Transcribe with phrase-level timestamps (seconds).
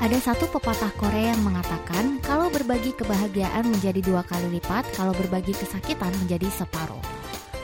[0.00, 5.52] Ada satu pepatah Korea yang mengatakan kalau berbagi kebahagiaan menjadi dua kali lipat, kalau berbagi
[5.52, 7.04] kesakitan menjadi separuh.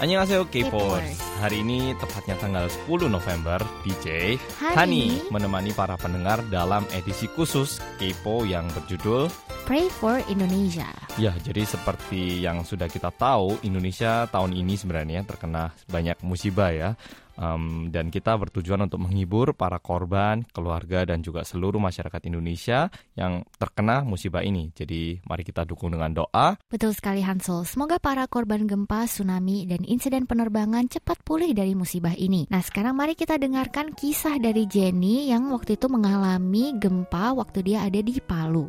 [0.05, 0.45] Annyeonghaseyo.
[0.45, 1.17] K-popers.
[1.41, 4.77] Hari ini tepatnya tanggal 10 November, DJ Hani.
[4.77, 9.33] Hani menemani para pendengar dalam edisi khusus K-pop yang berjudul
[9.65, 10.87] Pray for Indonesia.
[11.17, 17.01] Ya, jadi seperti yang sudah kita tahu, Indonesia tahun ini sebenarnya terkena banyak musibah ya.
[17.37, 23.45] Em, dan kita bertujuan untuk menghibur para korban, keluarga, dan juga seluruh masyarakat Indonesia yang
[23.61, 24.73] terkena musibah ini.
[24.73, 26.57] Jadi, mari kita dukung dengan doa.
[26.73, 32.17] Betul sekali Hansel, semoga para korban gempa, tsunami, dan insiden penerbangan cepat pulih dari musibah
[32.17, 32.49] ini.
[32.49, 37.85] Nah sekarang mari kita dengarkan kisah dari Jenny yang waktu itu mengalami gempa waktu dia
[37.85, 38.69] ada di Palu.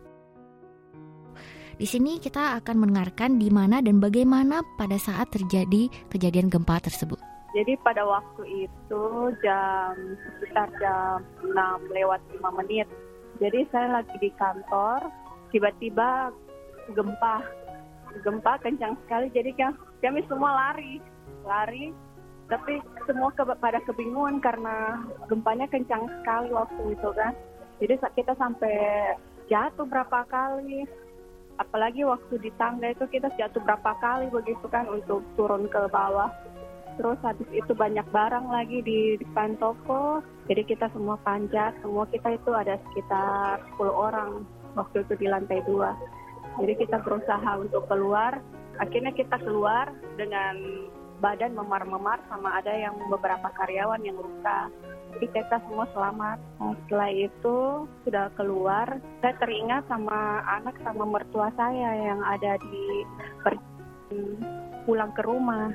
[1.78, 7.27] Di sini kita akan mendengarkan di mana dan bagaimana pada saat terjadi kejadian gempa tersebut.
[7.56, 9.06] Jadi pada waktu itu
[9.40, 9.96] jam
[10.40, 12.88] sekitar jam 6 lewat 5 menit.
[13.40, 15.08] Jadi saya lagi di kantor,
[15.54, 16.34] tiba-tiba
[16.92, 17.46] gempa.
[18.26, 21.00] Gempa kencang sekali, jadi kami semua lari.
[21.48, 21.94] Lari,
[22.48, 27.34] tapi semua ke- pada kebingungan karena gempanya kencang sekali waktu itu kan.
[27.78, 28.76] Jadi kita sampai
[29.52, 30.88] jatuh berapa kali.
[31.58, 36.30] Apalagi waktu di tangga itu kita jatuh berapa kali begitu kan untuk turun ke bawah.
[36.98, 40.26] Terus habis itu banyak barang lagi di depan toko.
[40.50, 44.42] Jadi kita semua panjat, semua kita itu ada sekitar 10 orang
[44.74, 45.94] waktu itu di lantai dua.
[46.58, 48.42] Jadi kita berusaha untuk keluar.
[48.82, 50.58] Akhirnya kita keluar dengan
[51.18, 54.70] badan memar-memar sama ada yang beberapa karyawan yang luka.
[55.18, 56.38] Jadi kita semua selamat.
[56.62, 57.58] Nah, setelah itu
[58.06, 62.86] sudah keluar, saya teringat sama anak sama mertua saya yang ada di
[64.86, 65.74] pulang ke rumah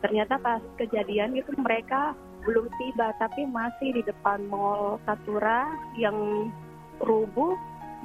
[0.00, 6.48] ternyata pas kejadian itu mereka belum tiba tapi masih di depan mall Satura yang
[7.04, 7.56] rubuh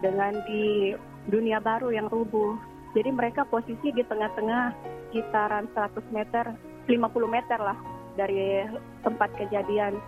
[0.04, 0.96] dengan di
[1.32, 2.56] dunia baru yang rubuh.
[2.96, 4.72] Jadi mereka posisi di tengah-tengah
[5.12, 6.46] sekitaran 100 meter,
[6.88, 6.96] 50
[7.28, 7.76] meter lah
[8.16, 8.64] dari
[9.04, 10.00] tempat kejadian.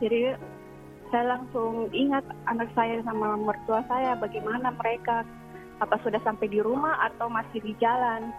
[0.00, 0.32] Jadi
[1.12, 5.22] saya langsung ingat anak saya sama mertua saya bagaimana mereka
[5.82, 8.32] apa sudah sampai di rumah atau masih di jalan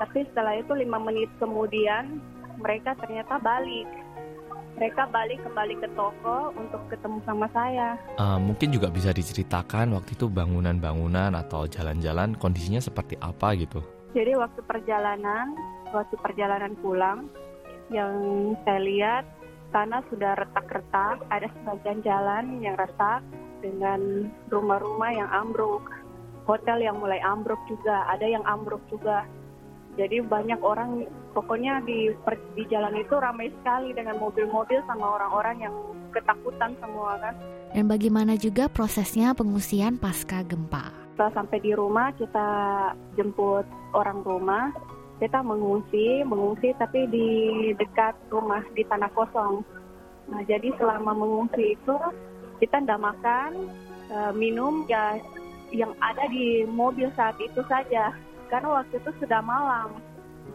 [0.00, 2.24] tapi setelah itu lima menit kemudian
[2.56, 3.84] mereka ternyata balik.
[4.80, 8.00] Mereka balik kembali ke toko untuk ketemu sama saya.
[8.16, 13.84] Eh, mungkin juga bisa diceritakan waktu itu bangunan-bangunan atau jalan-jalan kondisinya seperti apa gitu.
[14.10, 15.54] jadi waktu perjalanan
[15.94, 17.30] waktu perjalanan pulang
[17.94, 18.10] yang
[18.66, 19.24] saya lihat
[19.70, 23.22] tanah sudah retak-retak ada sebagian jalan yang retak
[23.62, 25.86] dengan rumah-rumah yang ambruk.
[26.50, 29.22] Hotel yang mulai ambruk juga ada yang ambruk juga
[30.00, 31.04] jadi banyak orang
[31.36, 35.74] pokoknya di per- di jalan itu ramai sekali dengan mobil-mobil sama orang-orang yang
[36.16, 37.34] ketakutan semua kan.
[37.76, 40.96] Dan bagaimana juga prosesnya pengungsian pasca gempa.
[41.20, 42.48] setelah sampai di rumah kita
[43.20, 44.72] jemput orang rumah.
[45.20, 47.28] Kita mengungsi mengungsi tapi di
[47.76, 49.60] dekat rumah di tanah kosong.
[50.32, 51.96] Nah jadi selama mengungsi itu
[52.56, 53.68] kita tidak makan
[54.08, 55.20] eh, minum ya
[55.76, 58.16] yang ada di mobil saat itu saja
[58.50, 60.02] karena waktu itu sudah malam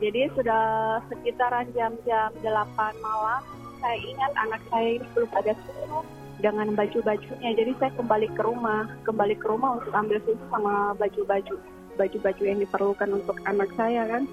[0.03, 0.63] jadi sudah
[1.07, 2.51] sekitaran jam-jam 8
[2.99, 3.41] malam
[3.79, 5.99] saya ingat anak saya ini belum ada susu
[6.39, 7.49] dengan baju-bajunya.
[7.55, 11.55] Jadi saya kembali ke rumah, kembali ke rumah untuk ambil susu sama baju-baju,
[11.95, 14.23] baju-baju yang diperlukan untuk anak saya kan.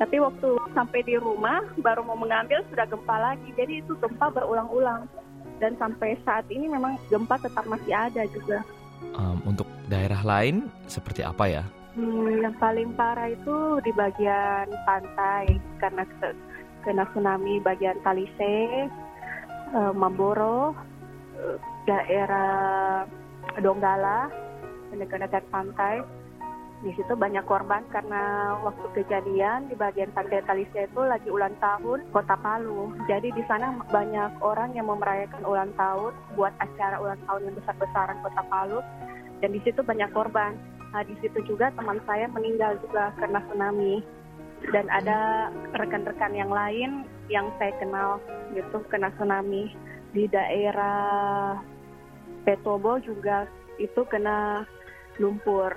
[0.00, 3.48] Tapi waktu sampai di rumah baru mau mengambil sudah gempa lagi.
[3.54, 5.06] Jadi itu gempa berulang-ulang.
[5.60, 8.66] Dan sampai saat ini memang gempa tetap masih ada juga.
[9.14, 11.64] Em, untuk daerah lain seperti apa ya?
[11.92, 16.40] Hmm, yang paling parah itu di bagian pantai karena ke-
[16.88, 18.88] kena tsunami bagian Talise,
[19.76, 20.72] eh, Mamboro,
[21.36, 23.04] eh, daerah
[23.60, 24.32] Donggala,
[24.96, 26.00] dekat-dekat pantai.
[26.80, 32.08] Di situ banyak korban karena waktu kejadian di bagian pantai Talise itu lagi ulang tahun
[32.08, 32.96] Kota Palu.
[33.04, 38.18] Jadi di sana banyak orang yang memerayakan ulang tahun, buat acara ulang tahun yang besar-besaran
[38.24, 38.80] Kota Palu.
[39.44, 40.56] Dan di situ banyak korban.
[40.92, 44.04] Nah, di situ juga teman saya meninggal juga karena tsunami.
[44.62, 48.22] Dan ada rekan-rekan yang lain yang saya kenal
[48.54, 49.74] gitu kena tsunami
[50.14, 51.58] di daerah
[52.46, 53.50] Petobo juga
[53.82, 54.62] itu kena
[55.18, 55.74] lumpur.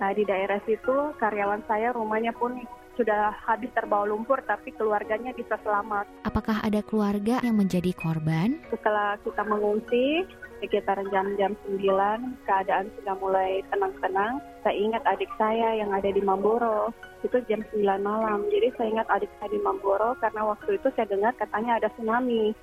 [0.00, 2.64] Nah, di daerah situ karyawan saya rumahnya pun
[2.96, 6.08] sudah habis terbawa lumpur tapi keluarganya bisa selamat.
[6.28, 8.60] Apakah ada keluarga yang menjadi korban?
[8.68, 10.28] Setelah kita mengungsi
[10.62, 11.82] sekitar jam-jam 9,
[12.46, 14.38] keadaan sudah mulai tenang-tenang.
[14.62, 16.94] Saya ingat adik saya yang ada di Mamboro,
[17.26, 18.46] itu jam 9 malam.
[18.46, 22.54] Jadi saya ingat adik saya di Mamboro karena waktu itu saya dengar katanya ada tsunami.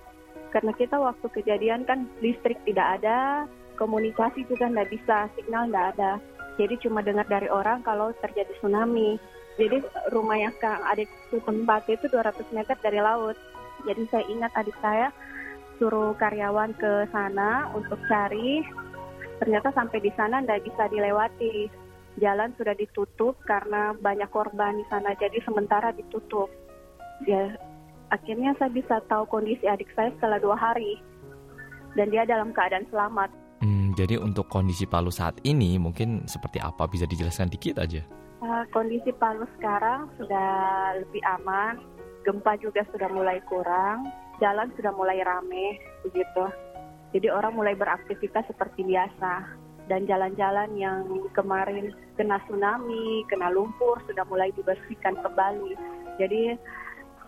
[0.50, 6.18] Karena kita waktu kejadian kan listrik tidak ada, komunikasi juga nggak bisa, signal nggak ada.
[6.56, 9.20] Jadi cuma dengar dari orang kalau terjadi tsunami.
[9.60, 9.84] Jadi
[10.16, 13.36] rumah yang Kang adik itu tempat itu 200 meter dari laut.
[13.84, 15.12] Jadi saya ingat adik saya
[15.80, 18.62] suruh karyawan ke sana untuk cari.
[19.40, 21.72] Ternyata sampai di sana nggak bisa dilewati.
[22.20, 25.16] Jalan sudah ditutup karena banyak korban di sana.
[25.16, 26.52] Jadi sementara ditutup.
[27.24, 27.56] Ya,
[28.12, 31.00] akhirnya saya bisa tahu kondisi adik saya setelah dua hari.
[31.96, 33.32] Dan dia dalam keadaan selamat.
[33.64, 36.86] Hmm, jadi untuk kondisi Palu saat ini mungkin seperti apa?
[36.92, 38.04] Bisa dijelaskan dikit aja?
[38.44, 40.52] Uh, kondisi Palu sekarang sudah
[41.00, 41.80] lebih aman.
[42.28, 44.04] Gempa juga sudah mulai kurang
[44.40, 46.44] jalan sudah mulai rame begitu.
[47.14, 49.46] Jadi orang mulai beraktivitas seperti biasa
[49.90, 51.04] dan jalan-jalan yang
[51.34, 55.74] kemarin kena tsunami, kena lumpur sudah mulai dibersihkan kembali.
[56.22, 56.54] Jadi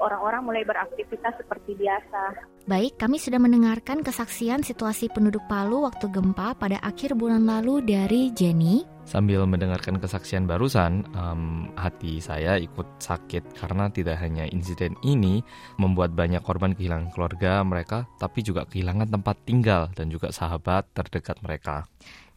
[0.01, 2.49] orang-orang mulai beraktivitas seperti biasa.
[2.65, 8.33] Baik, kami sudah mendengarkan kesaksian situasi penduduk Palu waktu gempa pada akhir bulan lalu dari
[8.33, 8.85] Jenny.
[9.01, 15.41] Sambil mendengarkan kesaksian barusan, um, hati saya ikut sakit karena tidak hanya insiden ini
[15.81, 21.41] membuat banyak korban kehilangan keluarga mereka, tapi juga kehilangan tempat tinggal dan juga sahabat terdekat
[21.41, 21.89] mereka.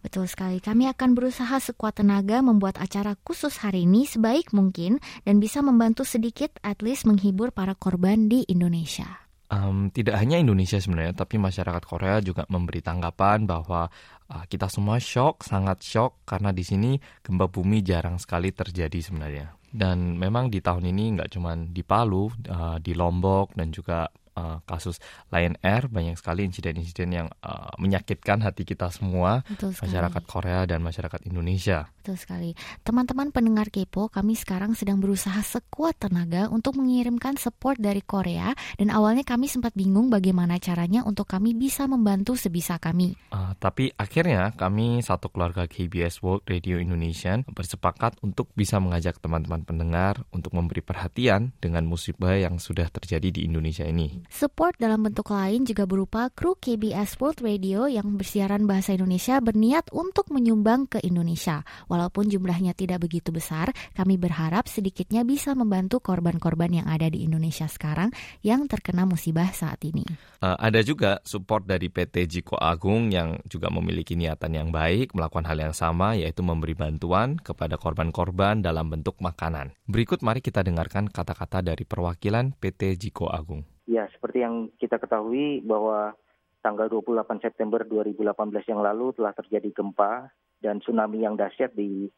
[0.05, 5.41] Betul sekali, kami akan berusaha sekuat tenaga membuat acara khusus hari ini sebaik mungkin dan
[5.41, 9.25] bisa membantu sedikit at least menghibur para korban di Indonesia.
[9.49, 13.89] Um, tidak hanya Indonesia sebenarnya, tapi masyarakat Korea juga memberi tanggapan bahwa
[14.29, 19.57] uh, kita semua shock, sangat shock karena di sini gempa bumi jarang sekali terjadi sebenarnya.
[19.73, 24.05] Dan memang di tahun ini nggak cuma di Palu, uh, di Lombok dan juga
[24.39, 24.99] uh, kasus
[25.31, 31.27] Lion Air banyak sekali insiden-insiden yang uh, menyakitkan hati kita semua masyarakat Korea dan masyarakat
[31.27, 31.89] Indonesia.
[32.05, 32.51] Betul sekali.
[32.85, 38.93] Teman-teman pendengar Kepo, kami sekarang sedang berusaha sekuat tenaga untuk mengirimkan support dari Korea dan
[38.93, 43.17] awalnya kami sempat bingung bagaimana caranya untuk kami bisa membantu sebisa kami.
[43.33, 49.65] Uh, tapi akhirnya kami satu keluarga KBS World Radio Indonesia bersepakat untuk bisa mengajak teman-teman
[49.65, 54.24] pendengar untuk memberi perhatian dengan musibah yang sudah terjadi di Indonesia ini.
[54.31, 59.93] Support dalam bentuk lain juga berupa kru KBS World Radio yang bersiaran bahasa Indonesia berniat
[59.93, 61.67] untuk menyumbang ke Indonesia.
[61.91, 67.69] Walaupun jumlahnya tidak begitu besar, kami berharap sedikitnya bisa membantu korban-korban yang ada di Indonesia
[67.69, 70.07] sekarang yang terkena musibah saat ini.
[70.41, 75.49] Uh, ada juga support dari PT Jiko Agung yang juga memiliki niatan yang baik melakukan
[75.49, 79.73] hal yang sama yaitu memberi bantuan kepada korban-korban dalam bentuk makanan.
[79.89, 83.74] Berikut mari kita dengarkan kata-kata dari perwakilan PT Jiko Agung.
[83.85, 86.17] Ya, seperti yang kita ketahui bahwa
[86.65, 90.33] tanggal 28 September 2018 yang lalu telah terjadi gempa
[90.65, 92.09] dan tsunami yang dahsyat di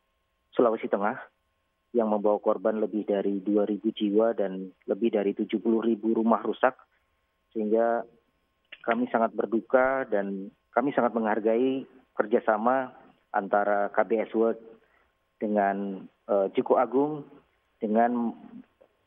[0.55, 1.19] Sulawesi Tengah
[1.91, 5.59] yang membawa korban lebih dari 2.000 jiwa dan lebih dari 70.000
[6.15, 6.79] rumah rusak.
[7.51, 8.07] Sehingga
[8.87, 11.83] kami sangat berduka dan kami sangat menghargai
[12.15, 12.95] kerjasama
[13.35, 14.61] antara KBS World
[15.43, 16.49] dengan uh,
[16.79, 17.27] Agung
[17.83, 18.33] dengan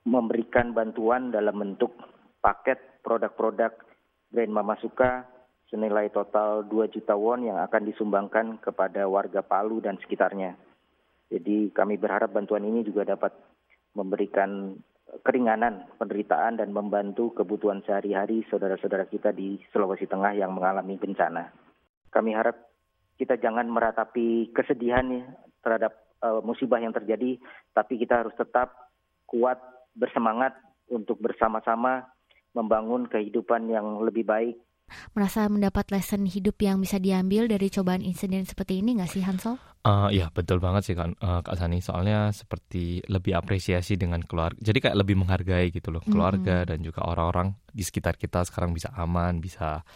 [0.03, 1.93] memberikan bantuan dalam bentuk
[2.39, 3.75] paket produk-produk
[4.31, 5.27] brand Mama Suka
[5.69, 10.57] senilai total 2 juta won yang akan disumbangkan kepada warga Palu dan sekitarnya.
[11.29, 13.29] Jadi kami berharap bantuan ini juga dapat
[13.93, 14.73] memberikan
[15.21, 21.49] keringanan penderitaan dan membantu kebutuhan sehari-hari saudara-saudara kita di Sulawesi Tengah yang mengalami bencana.
[22.09, 22.57] Kami harap
[23.17, 25.05] kita jangan meratapi kesedihan
[25.61, 27.37] terhadap uh, musibah yang terjadi,
[27.73, 28.73] tapi kita harus tetap
[29.29, 29.59] kuat,
[29.93, 30.55] bersemangat
[30.89, 32.09] untuk bersama-sama
[32.53, 34.57] membangun kehidupan yang lebih baik.
[35.13, 39.61] Merasa mendapat lesson hidup yang bisa diambil dari cobaan insiden seperti ini nggak sih Hansel?
[39.79, 44.59] Uh, ya betul banget sih kan uh, Kak Sani soalnya seperti lebih apresiasi dengan keluarga
[44.59, 46.69] jadi kayak lebih menghargai gitu loh keluarga mm -hmm.
[46.75, 49.87] dan juga orang-orang di sekitar kita sekarang bisa aman bisa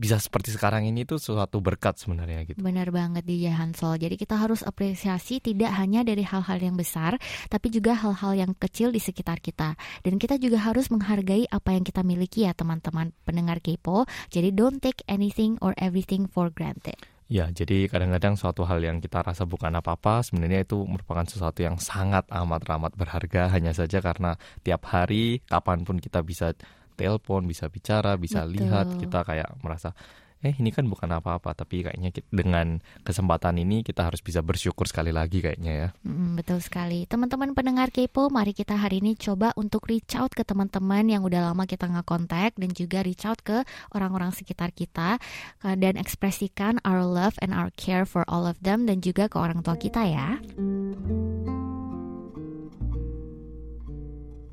[0.00, 2.56] bisa seperti sekarang ini tuh suatu berkat sebenarnya gitu.
[2.56, 4.00] Benar banget di Hansol.
[4.00, 7.20] Jadi kita harus apresiasi tidak hanya dari hal-hal yang besar,
[7.52, 9.76] tapi juga hal-hal yang kecil di sekitar kita.
[10.00, 14.08] Dan kita juga harus menghargai apa yang kita miliki ya teman-teman pendengar Kepo.
[14.32, 16.96] Jadi don't take anything or everything for granted.
[17.30, 21.78] Ya, jadi kadang-kadang suatu hal yang kita rasa bukan apa-apa, sebenarnya itu merupakan sesuatu yang
[21.78, 24.34] sangat amat-amat berharga, hanya saja karena
[24.66, 26.58] tiap hari, kapan pun kita bisa
[27.00, 28.52] telepon, bisa bicara, bisa Betul.
[28.60, 29.96] lihat, kita kayak merasa
[30.40, 35.12] eh ini kan bukan apa-apa tapi kayaknya dengan kesempatan ini kita harus bisa bersyukur sekali
[35.12, 35.88] lagi kayaknya ya.
[36.00, 37.04] Mm, betul sekali.
[37.04, 41.52] Teman-teman pendengar Kepo, mari kita hari ini coba untuk reach out ke teman-teman yang udah
[41.52, 43.60] lama kita nggak kontak dan juga reach out ke
[43.92, 45.20] orang-orang sekitar kita
[45.60, 49.36] eh, dan ekspresikan our love and our care for all of them dan juga ke
[49.36, 50.40] orang tua kita ya.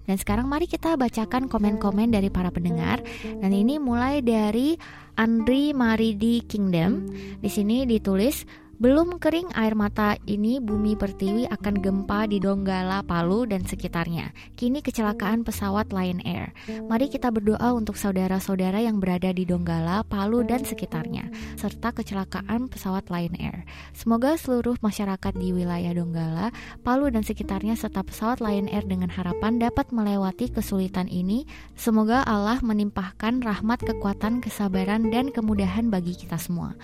[0.08, 3.04] Dan sekarang mari kita bacakan komen-komen dari para pendengar.
[3.22, 4.80] Dan ini mulai dari
[5.20, 7.12] Andri Maridi Kingdom.
[7.44, 8.48] Di sini ditulis
[8.78, 14.30] belum kering air mata ini bumi pertiwi akan gempa di Donggala, Palu, dan sekitarnya.
[14.54, 16.54] Kini kecelakaan pesawat Lion Air.
[16.86, 21.26] Mari kita berdoa untuk saudara-saudara yang berada di Donggala, Palu, dan sekitarnya,
[21.58, 23.66] serta kecelakaan pesawat Lion Air.
[23.98, 26.54] Semoga seluruh masyarakat di wilayah Donggala,
[26.86, 31.50] Palu, dan sekitarnya serta pesawat Lion Air dengan harapan dapat melewati kesulitan ini.
[31.74, 36.78] Semoga Allah menimpahkan rahmat, kekuatan, kesabaran, dan kemudahan bagi kita semua.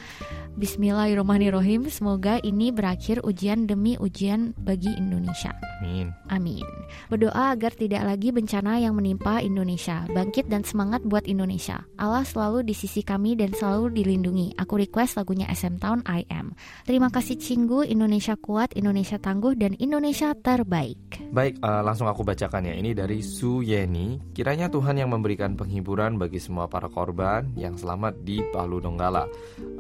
[0.58, 1.83] Bismillahirrahmanirrahim.
[1.88, 5.56] Semoga ini berakhir ujian demi ujian bagi Indonesia.
[5.84, 6.16] Amin.
[6.32, 6.64] Amin.
[7.12, 10.08] Berdoa agar tidak lagi bencana yang menimpa Indonesia.
[10.08, 11.84] Bangkit dan semangat buat Indonesia.
[12.00, 14.56] Allah selalu di sisi kami dan selalu dilindungi.
[14.56, 16.56] Aku request lagunya SM Town I Am.
[16.88, 21.20] Terima kasih Cinggu, Indonesia kuat, Indonesia tangguh, dan Indonesia terbaik.
[21.36, 22.74] Baik, uh, langsung aku bacakan ya.
[22.80, 24.32] Ini dari Su Yeni.
[24.32, 29.28] Kiranya Tuhan yang memberikan penghiburan bagi semua para korban yang selamat di Palu Donggala.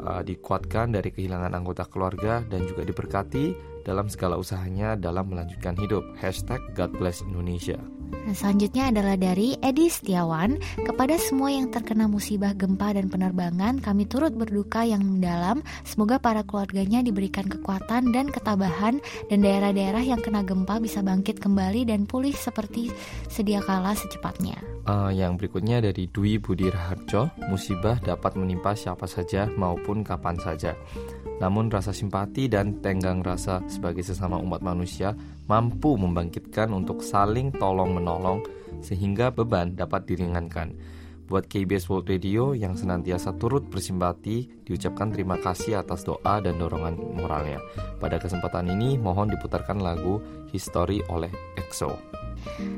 [0.04, 3.54] Uh, dikuatkan dari kehilangan anggota keluarga dan juga diberkati
[3.86, 6.02] dalam segala usahanya dalam melanjutkan hidup.
[6.18, 7.78] Hashtag God Bless Indonesia.
[8.24, 10.56] Nah, selanjutnya adalah dari Edi Setiawan.
[10.88, 15.60] Kepada semua yang terkena musibah gempa dan penerbangan, kami turut berduka yang mendalam.
[15.84, 21.84] Semoga para keluarganya diberikan kekuatan dan ketabahan dan daerah-daerah yang kena gempa bisa bangkit kembali
[21.90, 22.96] dan pulih seperti
[23.28, 24.73] sedia kala secepatnya.
[24.84, 30.76] Uh, yang berikutnya dari Dwi Budi Raharjo, musibah dapat menimpa siapa saja maupun kapan saja.
[31.40, 35.16] Namun rasa simpati dan tenggang rasa sebagai sesama umat manusia
[35.48, 38.44] mampu membangkitkan untuk saling tolong-menolong
[38.84, 40.76] sehingga beban dapat diringankan.
[41.32, 47.00] Buat KBS World Radio yang senantiasa turut bersimpati, diucapkan terima kasih atas doa dan dorongan
[47.16, 47.64] moralnya.
[48.04, 50.20] Pada kesempatan ini, mohon diputarkan lagu
[50.52, 52.23] History oleh EXO.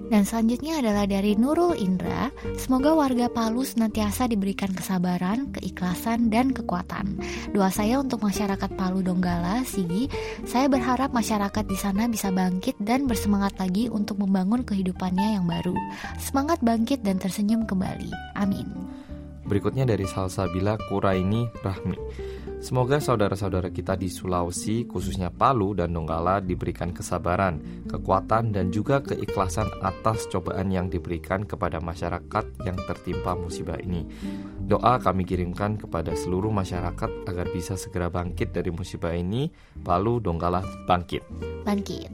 [0.06, 2.30] Dan selanjutnya adalah dari Nurul Indra.
[2.56, 7.18] Semoga warga Palu senantiasa diberikan kesabaran, keikhlasan, dan kekuatan.
[7.52, 10.06] Doa saya untuk masyarakat Palu Donggala, Sigi,
[10.46, 15.74] saya berharap masyarakat di sana bisa bangkit dan bersemangat lagi untuk membangun kehidupannya yang baru.
[16.22, 18.10] Semangat bangkit dan tersenyum kembali.
[18.38, 18.70] Amin.
[19.46, 21.98] Berikutnya dari Salsabila Kuraini Rahmi.
[22.66, 29.70] Semoga saudara-saudara kita di Sulawesi, khususnya Palu dan Donggala, diberikan kesabaran, kekuatan, dan juga keikhlasan
[29.86, 34.10] atas cobaan yang diberikan kepada masyarakat yang tertimpa musibah ini.
[34.58, 39.46] Doa kami kirimkan kepada seluruh masyarakat agar bisa segera bangkit dari musibah ini.
[39.86, 41.22] Palu, Donggala, bangkit.
[41.62, 42.10] Bangkit.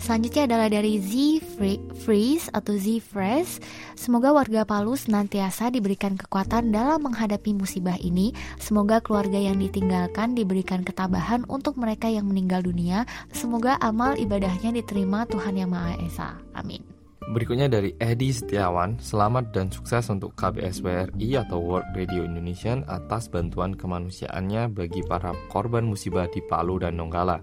[0.00, 1.44] Selanjutnya adalah dari Z
[2.00, 3.60] Freeze atau Z Fresh.
[4.00, 8.32] Semoga warga Palu senantiasa diberikan kekuatan dalam menghadapi musibah ini.
[8.56, 13.04] Semoga keluarga yang ditinggalkan diberikan ketabahan untuk mereka yang meninggal dunia.
[13.36, 16.28] Semoga amal ibadahnya diterima Tuhan Yang Maha Esa.
[16.56, 16.80] Amin.
[17.30, 23.30] Berikutnya dari Edi Setiawan, selamat dan sukses untuk KBS WRI atau World Radio Indonesia atas
[23.30, 27.38] bantuan kemanusiaannya bagi para korban musibah di Palu dan Donggala.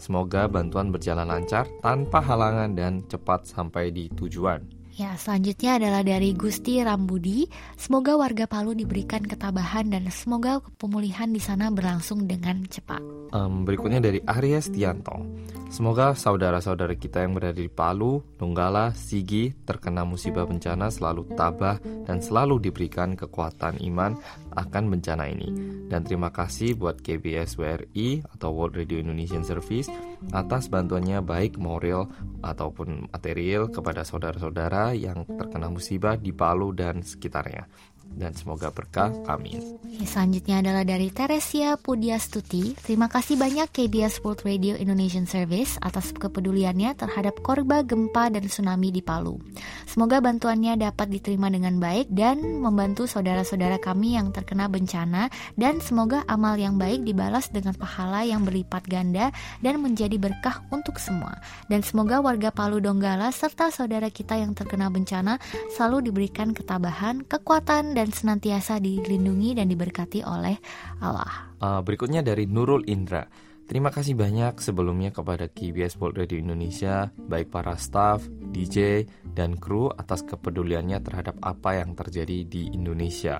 [0.00, 4.80] Semoga bantuan berjalan lancar tanpa halangan dan cepat sampai di tujuan.
[5.00, 7.48] Ya, selanjutnya adalah dari Gusti Rambudi.
[7.78, 13.00] Semoga warga Palu diberikan ketabahan dan semoga pemulihan di sana berlangsung dengan cepat.
[13.30, 15.24] Um, berikutnya dari Arya Stianto.
[15.70, 22.18] Semoga saudara-saudara kita yang berada di Palu, Donggala, Sigi terkena musibah bencana selalu tabah dan
[22.18, 24.18] selalu diberikan kekuatan iman
[24.54, 25.48] akan bencana ini.
[25.90, 29.90] Dan terima kasih buat KBS WRI atau World Radio Indonesian Service
[30.30, 37.66] atas bantuannya baik moral ataupun material kepada saudara-saudara yang terkena musibah di Palu dan sekitarnya
[38.14, 39.12] dan semoga berkah.
[39.30, 39.80] Amin.
[40.02, 42.74] Selanjutnya adalah dari Teresia Pudiastuti.
[42.80, 48.90] Terima kasih banyak KBS World Radio Indonesian Service atas kepeduliannya terhadap korban gempa dan tsunami
[48.90, 49.36] di Palu.
[49.84, 56.22] Semoga bantuannya dapat diterima dengan baik dan membantu saudara-saudara kami yang terkena bencana dan semoga
[56.30, 61.36] amal yang baik dibalas dengan pahala yang berlipat ganda dan menjadi berkah untuk semua.
[61.66, 65.36] Dan semoga warga Palu Donggala serta saudara kita yang terkena bencana
[65.74, 70.56] selalu diberikan ketabahan, kekuatan, dan senantiasa dilindungi dan diberkati oleh
[71.04, 71.52] Allah.
[71.60, 73.28] Uh, berikutnya dari Nurul Indra.
[73.68, 79.92] Terima kasih banyak sebelumnya kepada KBS World Radio Indonesia, baik para staff, DJ, dan kru
[79.94, 83.38] atas kepeduliannya terhadap apa yang terjadi di Indonesia.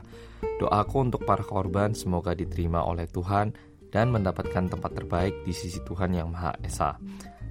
[0.62, 3.56] Doaku untuk para korban semoga diterima oleh Tuhan
[3.90, 6.94] dan mendapatkan tempat terbaik di sisi Tuhan Yang Maha Esa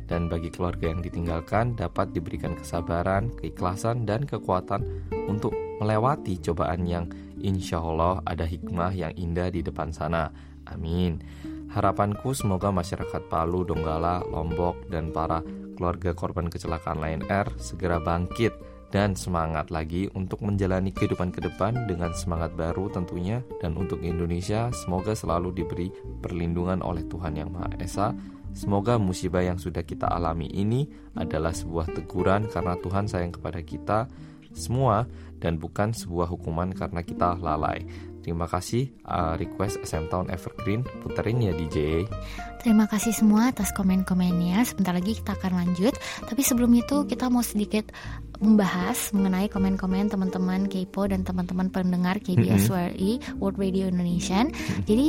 [0.09, 4.81] dan bagi keluarga yang ditinggalkan dapat diberikan kesabaran, keikhlasan, dan kekuatan
[5.29, 7.07] untuk melewati cobaan yang
[7.39, 10.29] insya Allah ada hikmah yang indah di depan sana.
[10.69, 11.23] Amin.
[11.69, 15.41] Harapanku semoga masyarakat Palu, Donggala, Lombok, dan para
[15.77, 18.51] keluarga korban kecelakaan Lion Air segera bangkit
[18.89, 24.73] dan semangat lagi untuk menjalani kehidupan ke depan dengan semangat baru tentunya dan untuk Indonesia
[24.73, 25.93] semoga selalu diberi
[26.25, 28.07] perlindungan oleh Tuhan Yang Maha Esa.
[28.49, 34.09] Semoga musibah yang sudah kita alami ini adalah sebuah teguran karena Tuhan sayang kepada kita
[34.53, 35.05] semua
[35.39, 37.85] dan bukan sebuah hukuman karena kita lalai.
[38.19, 42.05] Terima kasih uh, request SM Town Evergreen puterin ya DJ.
[42.59, 44.67] Terima kasih semua atas komen-komennya.
[44.67, 45.95] Sebentar lagi kita akan lanjut.
[46.27, 47.87] Tapi sebelum itu kita mau sedikit
[48.39, 52.71] membahas mengenai komen-komen teman-teman Kepo dan teman-teman pendengar KBS mm -hmm.
[52.71, 54.43] WRI World Radio Indonesia.
[54.43, 54.83] Mm -hmm.
[54.87, 55.07] Jadi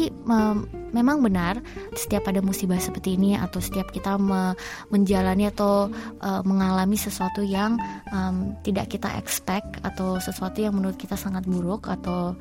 [0.90, 1.62] memang benar
[1.94, 4.54] setiap ada musibah seperti ini atau setiap kita me
[4.90, 5.86] menjalani atau
[6.22, 7.78] uh, mengalami sesuatu yang
[8.10, 12.34] um, tidak kita expect atau sesuatu yang menurut kita sangat buruk atau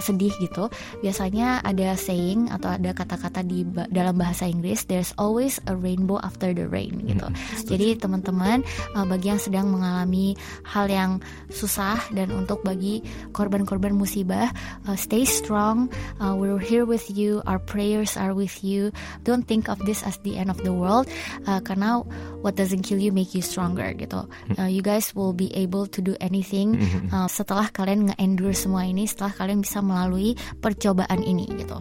[0.00, 0.68] sedih gitu
[1.00, 6.54] biasanya ada saying atau ada kata-kata di dalam bahasa Inggris there's always a rainbow after
[6.54, 7.26] the rain gitu.
[7.26, 8.62] Hmm, jadi teman-teman
[8.94, 11.18] uh, bagi yang sedang mengalami hal yang
[11.50, 13.02] susah dan untuk bagi
[13.34, 14.50] korban-korban musibah
[14.86, 15.90] uh, stay strong.
[16.22, 17.42] Uh, we're here with you.
[17.46, 18.90] Our prayer prayers are with you.
[19.22, 21.06] Don't think of this as the end of the world
[21.46, 22.00] uh, karena
[22.40, 24.26] what doesn't kill you make you stronger gitu.
[24.58, 26.80] Uh, you guys will be able to do anything
[27.12, 31.76] uh, setelah kalian nge-endure semua ini, setelah kalian bisa melalui percobaan ini gitu.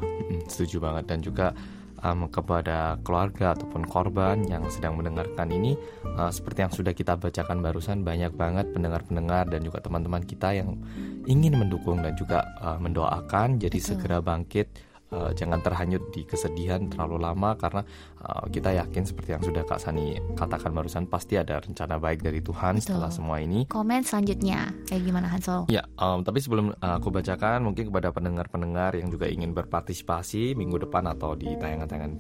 [0.52, 1.04] Setuju banget.
[1.10, 1.56] Dan juga
[2.04, 5.80] um, kepada keluarga ataupun korban yang sedang mendengarkan ini
[6.20, 10.78] uh, seperti yang sudah kita bacakan barusan banyak banget pendengar-pendengar dan juga teman-teman kita yang
[11.26, 13.90] ingin mendukung dan juga uh, mendoakan jadi Betul.
[13.96, 14.68] segera bangkit
[15.16, 17.82] uh, jangan terhanyut di kesedihan terlalu lama karena
[18.24, 22.40] uh, kita yakin seperti yang sudah Kak Sani katakan barusan pasti ada rencana baik dari
[22.40, 22.86] Tuhan Betul.
[22.98, 23.68] setelah semua ini.
[23.68, 25.68] Komen selanjutnya kayak gimana Hansol?
[25.68, 30.88] Ya, um, tapi sebelum uh, aku bacakan mungkin kepada pendengar-pendengar yang juga ingin berpartisipasi minggu
[30.88, 32.12] depan atau di tayangan-tayangan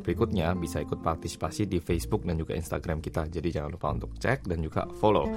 [0.00, 3.28] berikutnya bisa ikut partisipasi di Facebook dan juga Instagram kita.
[3.28, 5.28] Jadi jangan lupa untuk cek dan juga follow.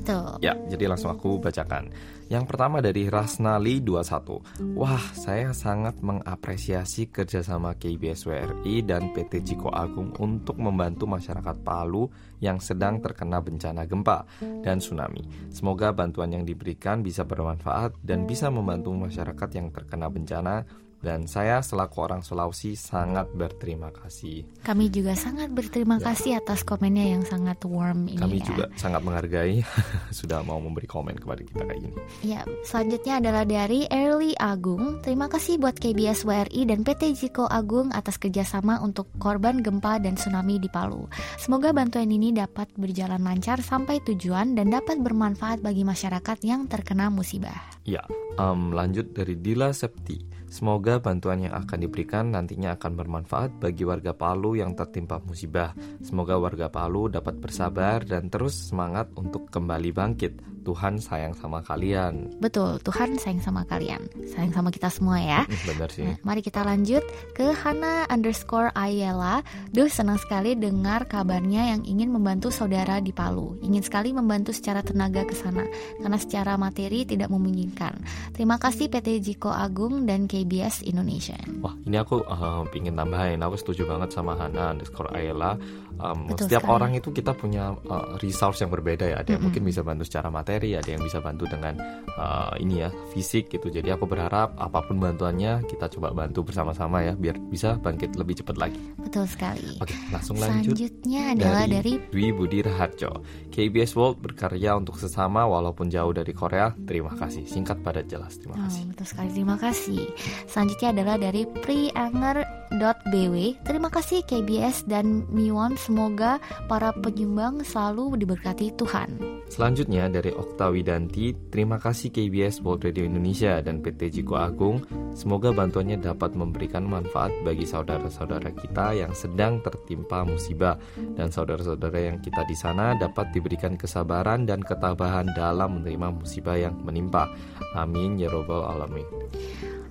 [0.00, 0.40] Betul.
[0.40, 1.92] Ya, jadi langsung aku bacakan.
[2.28, 4.76] Yang pertama dari Rasnali 21.
[4.76, 12.06] Wah, saya sangat mengapresiasi kerjasama KBS WRI dan PT Ciko Agung untuk membantu masyarakat Palu
[12.38, 14.22] yang sedang terkena bencana gempa
[14.62, 15.26] dan tsunami.
[15.50, 20.62] Semoga bantuan yang diberikan bisa bermanfaat dan bisa membantu masyarakat yang terkena bencana
[20.98, 24.42] dan saya selaku orang Sulawesi sangat berterima kasih.
[24.66, 26.10] Kami juga sangat berterima ya.
[26.10, 28.18] kasih atas komennya yang sangat warm ini.
[28.18, 28.44] Kami ya.
[28.44, 29.62] juga sangat menghargai
[30.18, 31.96] sudah mau memberi komen kepada kita kayak gini.
[32.26, 34.98] Ya, selanjutnya adalah dari Early Agung.
[35.06, 40.18] Terima kasih buat KBS WRI dan PT Jiko Agung atas kerjasama untuk korban gempa dan
[40.18, 41.06] tsunami di Palu.
[41.38, 47.06] Semoga bantuan ini dapat berjalan lancar sampai tujuan dan dapat bermanfaat bagi masyarakat yang terkena
[47.06, 47.54] musibah.
[47.86, 48.02] Ya,
[48.36, 50.37] um, lanjut dari Dila Septi.
[50.48, 55.76] Semoga bantuan yang akan diberikan nantinya akan bermanfaat bagi warga Palu yang tertimpa musibah.
[56.00, 62.28] Semoga warga Palu dapat bersabar dan terus semangat untuk kembali bangkit Tuhan sayang sama kalian.
[62.44, 64.04] Betul, Tuhan sayang sama kalian.
[64.28, 65.48] Sayang sama kita semua ya.
[65.72, 66.04] Benar sih.
[66.04, 67.00] Nah, mari kita lanjut
[67.32, 69.40] ke Hana underscore Ayela.
[69.72, 73.56] Duh, senang sekali dengar kabarnya yang ingin membantu saudara di Palu.
[73.64, 75.64] Ingin sekali membantu secara tenaga ke sana,
[76.04, 78.04] karena secara materi tidak memungkinkan.
[78.36, 81.34] Terima kasih PT Jiko Agung dan KBS Indonesia.
[81.58, 83.42] Wah, ini aku uh, ingin tambahin.
[83.42, 85.58] Aku setuju banget sama Hana underscore Ayela
[85.98, 86.74] um, setiap sekali.
[86.78, 89.16] orang itu kita punya uh, resource yang berbeda ya.
[89.18, 89.44] Ada yang mm -hmm.
[89.50, 91.74] mungkin bisa bantu secara materi, ada yang bisa bantu dengan
[92.14, 93.68] uh, ini ya fisik gitu.
[93.68, 98.38] Jadi aku berharap apa pun bantuannya kita coba bantu bersama-sama ya, biar bisa bangkit lebih
[98.38, 98.80] cepat lagi.
[98.98, 99.74] Betul sekali.
[99.82, 100.78] Oke, langsung lanjut.
[100.78, 103.10] Selanjutnya adalah dari, dari Dwi Budi Raharjo.
[103.50, 106.70] KBS World berkarya untuk sesama walaupun jauh dari Korea.
[106.86, 107.42] Terima kasih.
[107.42, 108.38] Singkat padat jelas.
[108.38, 108.86] Terima kasih.
[108.86, 109.30] Oh, betul sekali.
[109.34, 110.02] Terima kasih.
[110.50, 113.34] Selanjutnya adalah dari prianger.bw.
[113.64, 119.38] Terima kasih KBS dan Miwon Semoga para penyumbang selalu diberkati Tuhan.
[119.48, 124.84] Selanjutnya dari Okta Widanti, terima kasih KBS World Radio Indonesia dan PT Jiko Agung.
[125.16, 130.76] Semoga bantuannya dapat memberikan manfaat bagi saudara-saudara kita yang sedang tertimpa musibah
[131.16, 136.76] dan saudara-saudara yang kita di sana dapat diberikan kesabaran dan ketabahan dalam menerima musibah yang
[136.84, 137.32] menimpa.
[137.72, 139.08] Amin ya robbal alamin.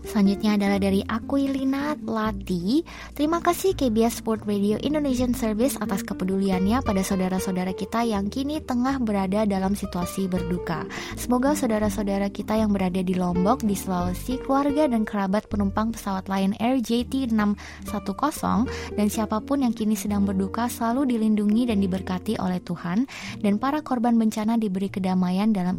[0.08, 2.80] Selanjutnya adalah dari Aquilina Lati.
[3.12, 9.04] Terima kasih KBS Sport Radio Indonesian Service atas kepeduliannya pada saudara-saudara kita yang kini tengah
[9.04, 10.88] berada dalam situasi berduka.
[11.20, 16.56] Semoga saudara-saudara kita yang berada di Lombok, di Sulawesi, keluarga dan kerabat penumpang pesawat Lion
[16.64, 18.40] Air JT610
[18.96, 23.12] dan siapa pun yang kini sedang berduka selalu dilindungi dan diberkati oleh Tuhan
[23.44, 25.76] dan para korban bencana diberi kedamaian dalam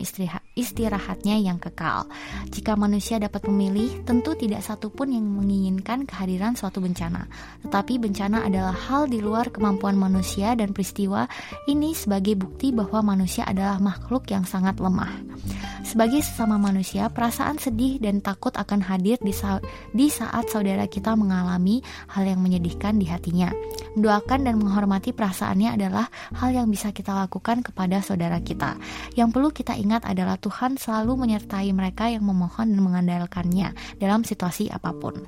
[0.52, 2.04] istirahatnya yang kekal.
[2.52, 7.30] Jika manusia dapat memilih, tentu Tentu tidak satupun yang menginginkan kehadiran suatu bencana,
[7.62, 11.30] tetapi bencana adalah hal di luar kemampuan manusia dan peristiwa
[11.70, 15.22] ini sebagai bukti bahwa manusia adalah makhluk yang sangat lemah.
[15.86, 19.62] Sebagai sesama manusia, perasaan sedih dan takut akan hadir di, sa
[19.94, 23.54] di saat saudara kita mengalami hal yang menyedihkan di hatinya.
[23.96, 28.76] Mendoakan dan menghormati perasaannya adalah hal yang bisa kita lakukan kepada saudara kita.
[29.16, 33.72] Yang perlu kita ingat adalah Tuhan selalu menyertai mereka yang memohon dan mengandalkannya
[34.08, 35.20] dalam situasi apa pun.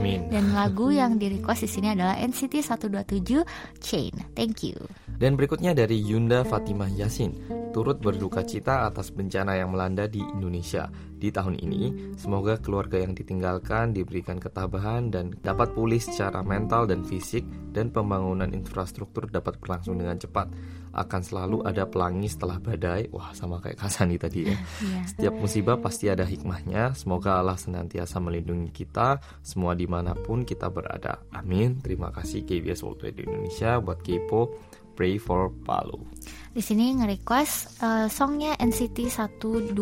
[0.00, 0.24] Amin.
[0.32, 3.44] Dan lagu yang di request di sini adalah NCT 127
[3.84, 4.12] Chain.
[4.32, 4.80] Thank you.
[5.20, 7.36] Dan berikutnya dari Yunda Fatimah Yasin
[7.76, 12.16] turut berduka cita atas bencana yang melanda di Indonesia di tahun ini.
[12.18, 18.50] Semoga keluarga yang ditinggalkan diberikan ketabahan dan dapat pulih secara mental dan fisik dan pembangunan
[18.50, 20.50] infrastruktur dapat berlangsung dengan cepat.
[20.92, 23.08] Akan selalu ada pelangi setelah badai.
[23.10, 24.56] Wah, sama kayak Kasani tadi ya.
[24.82, 25.00] Iya.
[25.08, 26.92] Setiap musibah pasti ada hikmahnya.
[26.98, 31.22] Semoga Allah senantiasa melindungi kita semua di mana pun kita berada.
[31.30, 31.78] Amin.
[31.78, 34.58] Terima kasih KBS World Radio Indonesia buat Kepo.
[34.92, 36.04] Pray for Palu.
[36.52, 39.72] Di sini nge-request uh, songnya NCT 127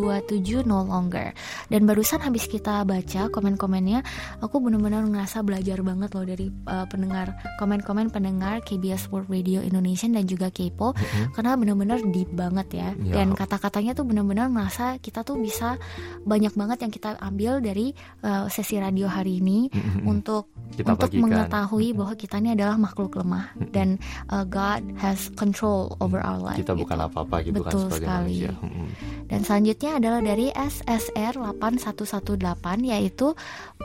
[0.63, 1.35] No Longer.
[1.67, 4.07] Dan barusan habis kita baca komen-komennya,
[4.39, 10.07] aku benar-benar ngerasa belajar banget loh dari uh, pendengar komen-komen pendengar KBS World Radio Indonesia
[10.07, 11.35] dan juga Kepo Mhm.
[11.35, 12.89] karena benar-benar deep banget ya.
[13.01, 13.15] Ya.
[13.19, 15.75] Dan kata-katanya tuh benar-benar ngerasa kita tuh bisa
[16.23, 17.91] banyak banget yang kita ambil dari
[18.23, 20.07] uh, sesi radio hari ini Mhm.
[20.07, 21.27] untuk Kita untuk bagikan.
[21.27, 23.99] mengetahui bahwa kita ini adalah makhluk lemah dan
[24.31, 26.60] uh, God has control over our life.
[26.61, 27.07] Kita bukan gitu.
[27.11, 28.21] apa-apa gitu kan Betul sebagai sekali.
[28.29, 28.53] manusia.
[28.61, 28.89] Mm-mm.
[29.31, 33.27] Dan selanjutnya adalah dari SSR 8118 yaitu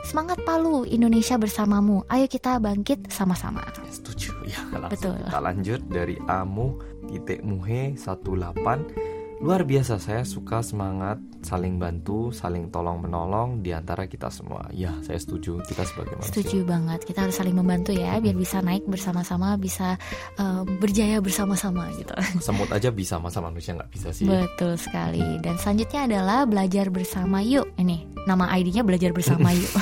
[0.04, 2.04] Semangat Palu Indonesia bersamamu.
[2.12, 3.64] Ayo kita bangkit sama-sama.
[3.88, 4.60] Setuju ya.
[4.76, 5.26] Langsung Betul.
[5.26, 6.76] kita lanjut dari Amu
[7.08, 14.08] titik Muhe 18 Luar biasa saya suka semangat saling bantu, saling tolong menolong di antara
[14.08, 14.64] kita semua.
[14.72, 16.32] Ya, saya setuju kita sebagai manusia.
[16.32, 17.04] Setuju banget.
[17.04, 20.00] Kita harus saling membantu ya biar bisa naik bersama-sama, bisa
[20.40, 22.16] uh, berjaya bersama-sama gitu.
[22.48, 24.24] Semut aja bisa, masa manusia nggak bisa sih?
[24.24, 25.36] Betul sekali.
[25.44, 27.68] Dan selanjutnya adalah belajar bersama yuk.
[27.76, 29.68] Ini nama ID-nya belajar bersama yuk.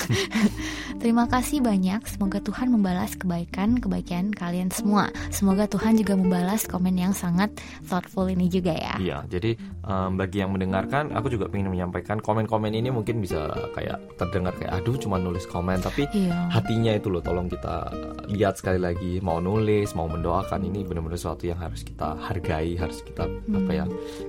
[1.04, 2.00] Terima kasih banyak.
[2.08, 5.12] Semoga Tuhan membalas kebaikan-kebaikan kalian semua.
[5.28, 7.52] Semoga Tuhan juga membalas komen yang sangat
[7.84, 8.96] thoughtful ini juga ya.
[8.96, 14.00] Iya, jadi em, bagi yang mendengarkan, aku juga ingin menyampaikan komen-komen ini mungkin bisa kayak
[14.16, 16.48] terdengar kayak aduh cuma nulis komen, tapi Iya.
[16.48, 17.92] hatinya itu loh tolong kita
[18.32, 23.04] lihat sekali lagi mau nulis mau mendoakan ini benar-benar sesuatu yang harus kita hargai harus
[23.04, 23.84] kita apa ya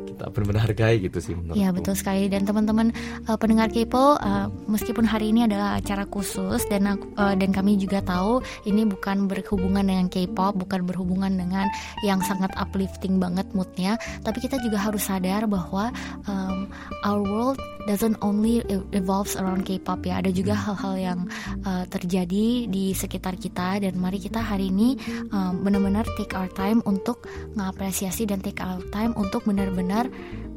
[0.10, 1.62] kita benar-benar hargai gitu sih menurutku.
[1.62, 2.28] Iya betul sekali.
[2.28, 2.92] Dan teman-teman
[3.30, 7.78] uh, pendengar Kepo uh, meskipun hari ini adalah acara khusus dan aku- uh, dan kami
[7.78, 11.70] juga tahu ini bukan berhubungan dengan K-pop bukan berhubungan dengan
[12.02, 15.94] yang sangat uplifting banget moodnya tapi kita juga harus sadar bahwa
[16.26, 16.66] um,
[17.06, 21.20] our world doesn't only e- evolves around K-pop ya ada juga hal-hal yang
[21.62, 24.98] uh, terjadi di sekitar kita dan mari kita hari ini
[25.30, 27.22] um, benar-benar take our time untuk
[27.54, 30.10] mengapresiasi dan take our time untuk benar-benar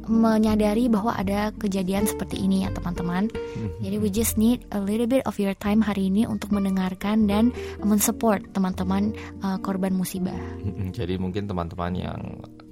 [0.09, 3.29] menyadari bahwa ada kejadian seperti ini ya teman-teman.
[3.77, 7.53] Jadi we just need a little bit of your time hari ini untuk mendengarkan dan
[7.77, 9.13] mensupport teman-teman
[9.45, 10.35] uh, korban musibah.
[10.65, 12.21] Mm-mm, jadi mungkin teman-teman yang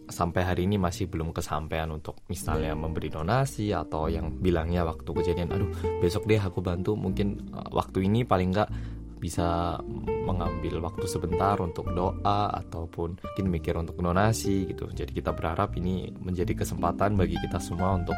[0.08, 5.52] sampai hari ini masih belum kesampaian untuk misalnya memberi donasi atau yang bilangnya waktu kejadian
[5.52, 6.96] aduh besok deh aku bantu.
[6.96, 8.70] Mungkin uh, waktu ini paling nggak
[9.18, 9.82] bisa
[10.30, 14.88] mengambil waktu sebentar untuk doa ataupun mungkin mikir untuk donasi gitu.
[14.94, 18.16] Jadi kita berharap ini menjadi kesempatan bagi kita semua untuk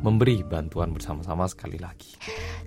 [0.00, 2.16] memberi bantuan bersama-sama sekali lagi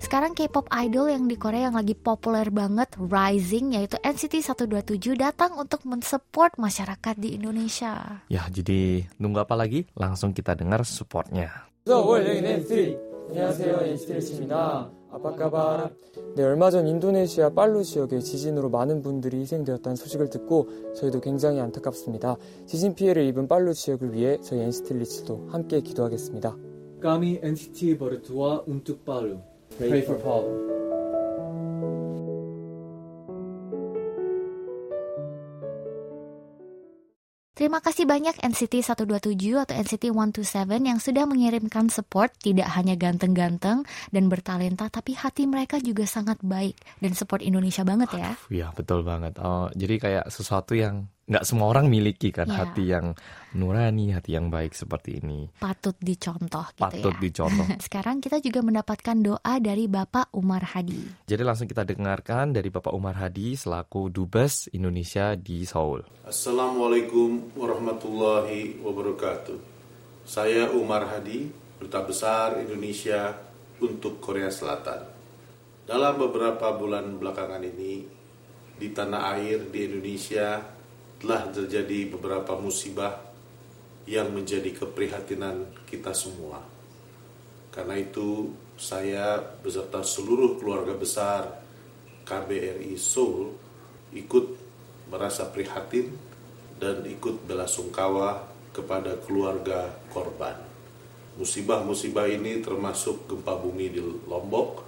[0.00, 5.54] Sekarang K-pop idol yang di Korea yang lagi populer banget rising yaitu NCT 127 datang
[5.54, 8.24] untuk mensupport masyarakat di Indonesia.
[8.26, 12.98] ya jadi nunggu apa lagi langsung kita dengar supportnya 월 여긴 NCT
[13.30, 15.90] 안녕하세요 NCT 리치입니다 아빠까바
[16.34, 22.36] 네 얼마 전 인도네시아 빨루 지역의 지진으로 많은 분들이 희생되었다는 소식을 듣고 저희도 굉장히 안타깝습니다
[22.66, 26.56] 지진 피해를 입은 빨루 지역을 위해 저희 NCT 리치도 함께 기도하겠습니다
[27.05, 29.37] Kami NCT berdua untuk Palu.
[29.77, 30.49] Pray for Palu.
[37.53, 43.85] Terima kasih banyak NCT 127 atau NCT 127 yang sudah mengirimkan support tidak hanya ganteng-ganteng
[44.09, 46.73] dan bertalenta tapi hati mereka juga sangat baik
[47.05, 48.29] dan support Indonesia banget ya.
[48.49, 49.37] Iya betul banget.
[49.37, 52.57] Oh, jadi kayak sesuatu yang nggak semua orang miliki kan Iya.
[52.61, 53.17] hati yang
[53.57, 55.49] nurani, hati yang baik seperti ini.
[55.57, 57.21] Patut dicontoh gitu Patut ya.
[57.21, 57.65] dicontoh.
[57.85, 61.25] Sekarang kita juga mendapatkan doa dari Bapak Umar Hadi.
[61.25, 66.05] Jadi langsung kita dengarkan dari Bapak Umar Hadi selaku Dubes Indonesia di Seoul.
[66.29, 69.57] Assalamualaikum warahmatullahi wabarakatuh.
[70.29, 71.49] Saya Umar Hadi,
[71.81, 73.33] Duta Besar Indonesia
[73.81, 75.09] untuk Korea Selatan.
[75.89, 78.05] Dalam beberapa bulan belakangan ini
[78.77, 80.74] di tanah air di Indonesia
[81.19, 83.21] telah terjadi beberapa musibah
[84.05, 86.61] yang menjadi keprihatinan kita semua.
[87.73, 91.63] Karena itu saya beserta seluruh keluarga besar
[92.23, 93.51] KBRI Seoul
[94.15, 94.45] ikut
[95.11, 96.15] merasa prihatin
[96.79, 100.59] dan ikut belasungkawa kepada keluarga korban.
[101.35, 104.83] Musibah-musibah ini termasuk gempa bumi di Lombok,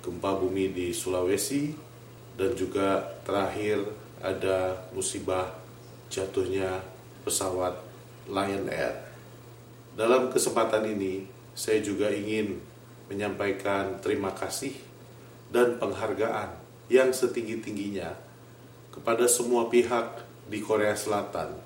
[0.00, 1.72] gempa bumi di Sulawesi,
[2.36, 3.84] dan juga terakhir
[4.24, 5.61] ada musibah
[6.12, 6.84] jatuhnya
[7.24, 7.80] pesawat
[8.28, 9.00] Lion Air.
[9.96, 11.24] Dalam kesempatan ini,
[11.56, 12.60] saya juga ingin
[13.08, 14.76] menyampaikan terima kasih
[15.48, 16.52] dan penghargaan
[16.92, 18.12] yang setinggi-tingginya
[18.92, 21.56] kepada semua pihak di Korea Selatan,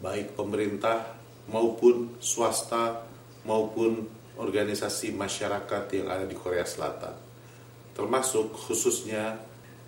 [0.00, 1.16] baik pemerintah
[1.48, 3.04] maupun swasta
[3.44, 4.08] maupun
[4.40, 7.12] organisasi masyarakat yang ada di Korea Selatan.
[7.92, 9.36] Termasuk khususnya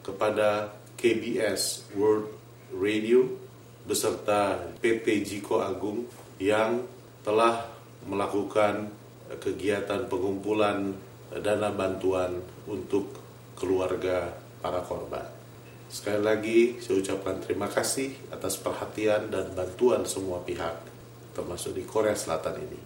[0.04, 2.28] kepada KBS World
[2.76, 3.41] Radio
[3.82, 6.06] beserta PT Jiko Agung
[6.38, 6.82] yang
[7.22, 7.66] telah
[8.06, 8.90] melakukan
[9.38, 10.92] kegiatan pengumpulan
[11.32, 13.14] dana bantuan untuk
[13.56, 15.24] keluarga para korban.
[15.92, 20.92] Sekali lagi saya ucapkan terima kasih atas perhatian dan bantuan semua pihak
[21.36, 22.80] termasuk di Korea Selatan ini.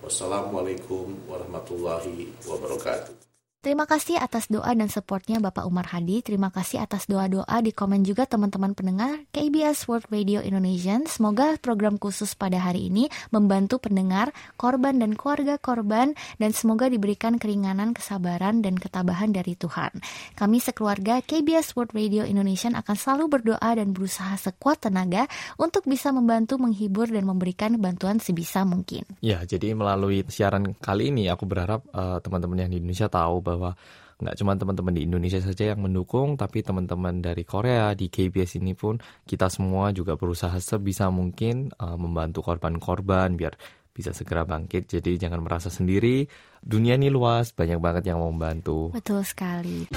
[0.00, 3.19] Wassalamualaikum warahmatullahi wabarakatuh.
[3.60, 6.24] Terima kasih atas doa dan supportnya Bapak Umar Hadi.
[6.24, 10.96] Terima kasih atas doa-doa di komen juga teman-teman pendengar KBS World Radio Indonesia.
[11.04, 17.36] Semoga program khusus pada hari ini membantu pendengar, korban dan keluarga korban dan semoga diberikan
[17.36, 19.92] keringanan, kesabaran dan ketabahan dari Tuhan.
[20.40, 25.28] Kami sekeluarga KBS World Radio Indonesia akan selalu berdoa dan berusaha sekuat tenaga
[25.60, 29.04] untuk bisa membantu menghibur dan memberikan bantuan sebisa mungkin.
[29.20, 33.74] Ya, jadi melalui siaran kali ini aku berharap uh, teman-teman yang di Indonesia tahu bahwa
[34.20, 38.76] nggak cuma teman-teman di Indonesia saja yang mendukung, tapi teman-teman dari Korea di KBS ini
[38.76, 43.56] pun kita semua juga berusaha sebisa mungkin uh, membantu korban-korban biar
[43.90, 44.86] bisa segera bangkit.
[44.86, 46.28] Jadi jangan merasa sendiri.
[46.60, 48.92] Dunia ini luas, banyak banget yang mau membantu.
[48.92, 49.88] Betul sekali.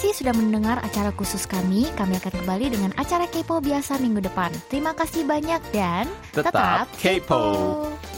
[0.00, 1.84] Kasih sudah mendengar acara khusus kami.
[1.92, 4.48] Kami akan kembali dengan acara Kepo biasa minggu depan.
[4.72, 7.44] Terima kasih banyak dan Tetap kepo.
[7.84, 8.09] kepo.